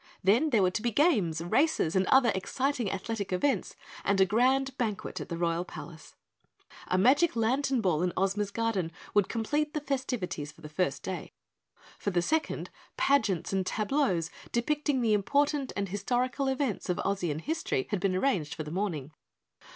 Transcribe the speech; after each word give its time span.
Then 0.23 0.49
there 0.49 0.63
were 0.63 0.71
to 0.71 0.81
be 0.81 0.89
games, 0.89 1.41
races, 1.43 1.95
and 1.95 2.07
other 2.07 2.31
exciting 2.33 2.89
athletic 2.91 3.31
events 3.31 3.75
and 4.03 4.19
a 4.19 4.25
grand 4.25 4.75
banquet 4.75 5.21
in 5.21 5.27
the 5.27 5.37
Royal 5.37 5.63
Palace. 5.63 6.15
A 6.87 6.97
magic 6.97 7.35
lantern 7.35 7.81
ball 7.81 8.01
in 8.01 8.11
Ozma's 8.17 8.49
garden 8.49 8.91
would 9.13 9.29
complete 9.29 9.75
the 9.75 9.79
festivities 9.79 10.51
for 10.51 10.61
the 10.61 10.69
first 10.69 11.03
day. 11.03 11.33
For 11.99 12.09
the 12.09 12.23
second, 12.23 12.71
pageants 12.97 13.53
and 13.53 13.63
tableaux 13.63 14.21
depicting 14.51 15.01
the 15.01 15.13
important 15.13 15.71
and 15.75 15.89
historical 15.89 16.47
events 16.47 16.89
of 16.89 16.97
Ozian 17.05 17.39
history 17.41 17.85
had 17.91 17.99
been 17.99 18.15
arranged 18.15 18.55
for 18.55 18.63
the 18.63 18.71
morning. 18.71 19.11